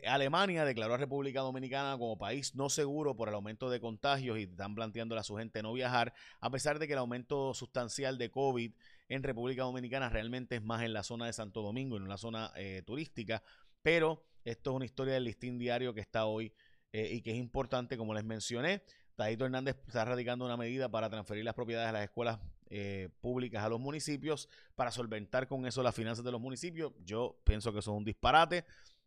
Alemania 0.06 0.64
declaró 0.64 0.94
a 0.94 0.97
República 0.97 1.40
Dominicana 1.40 1.97
como 1.99 2.18
país 2.18 2.56
no 2.56 2.68
seguro 2.68 3.14
por 3.14 3.28
el 3.28 3.35
aumento 3.35 3.70
de 3.70 3.78
contagios 3.78 4.38
y 4.38 4.44
están 4.44 4.75
planteando 4.75 5.16
a 5.16 5.23
su 5.23 5.37
gente 5.37 5.62
no 5.62 5.73
viajar, 5.73 6.12
a 6.40 6.50
pesar 6.50 6.80
de 6.80 6.88
que 6.88 6.94
el 6.94 6.99
aumento 6.99 7.54
sustancial 7.54 8.18
de 8.18 8.28
COVID 8.30 8.73
en 9.08 9.23
República 9.23 9.62
Dominicana 9.62 10.08
realmente 10.08 10.56
es 10.56 10.62
más 10.62 10.82
en 10.82 10.94
la 10.94 11.04
zona 11.04 11.26
de 11.26 11.32
Santo 11.32 11.62
Domingo 11.62 11.97
en 11.97 12.08
la 12.08 12.16
zona 12.16 12.52
turística. 12.87 13.42
Pero 13.82 14.25
esto 14.44 14.70
es 14.70 14.76
una 14.76 14.85
historia 14.85 15.14
del 15.14 15.25
listín 15.25 15.58
diario 15.58 15.94
que 15.94 16.00
está 16.00 16.26
hoy 16.26 16.52
eh, 16.92 17.11
y 17.12 17.20
que 17.20 17.32
es 17.32 17.37
importante, 17.37 17.97
como 17.97 18.14
les 18.14 18.25
mencioné. 18.25 18.82
Tadito 19.14 19.44
Hernández 19.44 19.76
está 19.87 20.04
radicando 20.04 20.44
una 20.44 20.56
medida 20.56 20.88
para 20.88 21.11
transferir 21.11 21.44
las 21.44 21.54
propiedades 21.54 21.88
de 21.88 21.92
las 21.92 22.04
escuelas 22.04 22.38
eh, 22.70 23.08
públicas 23.20 23.64
a 23.64 23.68
los 23.68 23.80
municipios 23.80 24.49
para 24.75 24.90
solventar 24.90 25.49
con 25.49 25.66
eso 25.66 25.82
las 25.82 25.94
finanzas 25.94 26.25
de 26.25 26.32
los 26.32 26.40
municipios. 26.40 26.92
Yo 27.04 27.40
pienso 27.44 27.73
que 27.73 27.80
eso 27.80 27.92
es 27.92 27.99
un 27.99 28.04
disparate. 28.04 28.64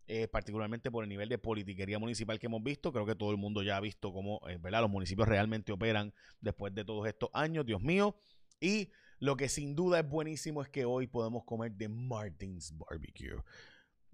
Eh, 0.07 0.27
particularmente 0.27 0.91
por 0.91 1.05
el 1.05 1.09
nivel 1.09 1.29
de 1.29 1.37
politiquería 1.37 1.97
municipal 1.97 2.37
que 2.37 2.47
hemos 2.47 2.61
visto. 2.61 2.91
Creo 2.91 3.05
que 3.05 3.15
todo 3.15 3.31
el 3.31 3.37
mundo 3.37 3.63
ya 3.63 3.77
ha 3.77 3.79
visto 3.79 4.11
cómo 4.11 4.41
¿verdad? 4.59 4.81
los 4.81 4.89
municipios 4.89 5.25
realmente 5.25 5.71
operan 5.71 6.13
después 6.41 6.73
de 6.73 6.83
todos 6.83 7.07
estos 7.07 7.29
años, 7.31 7.65
Dios 7.65 7.81
mío. 7.81 8.17
Y 8.59 8.89
lo 9.19 9.37
que 9.37 9.47
sin 9.47 9.75
duda 9.75 9.99
es 9.99 10.09
buenísimo 10.09 10.61
es 10.63 10.69
que 10.69 10.83
hoy 10.83 11.07
podemos 11.07 11.45
comer 11.45 11.71
de 11.73 11.87
Martins 11.87 12.75
Barbecue. 12.77 13.41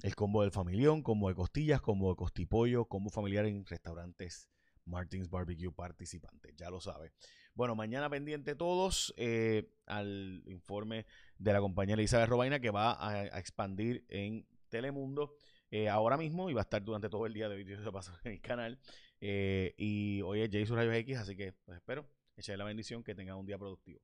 El 0.04 0.16
combo 0.16 0.44
del 0.44 0.52
familión, 0.52 1.02
combo 1.02 1.30
de 1.30 1.36
costillas, 1.36 1.82
combo 1.82 2.12
de 2.12 2.16
costipollo, 2.16 2.86
combo 2.86 3.10
familiar 3.10 3.46
en 3.46 3.66
restaurantes 3.66 4.50
Martins 4.86 5.30
Barbecue 5.30 5.72
participantes, 5.72 6.56
ya 6.56 6.70
lo 6.70 6.80
sabe. 6.80 7.12
Bueno, 7.54 7.76
mañana 7.76 8.10
pendiente 8.10 8.56
todos 8.56 9.14
eh, 9.18 9.70
al 9.86 10.44
informe 10.46 11.06
de 11.38 11.54
la 11.54 11.60
compañía 11.60 11.96
Elizabeth 11.96 12.30
Robaina 12.30 12.60
que 12.60 12.70
va 12.70 12.96
a, 13.00 13.26
expandir 13.40 14.06
en 14.10 14.48
Telemundo 14.70 15.36
eh, 15.72 15.90
ahora 15.90 16.18
mismo 16.18 16.50
y 16.50 16.54
va 16.54 16.62
a 16.62 16.64
estar 16.64 16.84
durante 16.84 17.10
todo 17.10 17.26
el 17.26 17.34
día 17.34 17.50
de 17.50 17.64
de 17.64 17.92
paso 17.92 18.14
en 18.24 18.34
el 18.34 18.42
canal. 18.42 18.80
Eh, 19.20 19.74
y 19.78 20.22
hoy 20.22 20.42
es 20.42 20.50
Jason 20.52 20.78
Rayos 20.78 20.96
X, 20.96 21.18
así 21.18 21.36
que 21.36 21.54
pues 21.66 21.78
espero 21.78 22.08
echarle 22.36 22.60
la 22.60 22.66
bendición 22.66 23.04
que 23.04 23.16
tengan 23.16 23.38
un 23.38 23.46
día 23.46 23.58
productivo. 23.58 24.00